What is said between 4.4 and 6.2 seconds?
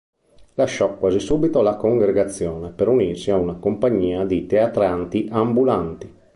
teatranti ambulanti.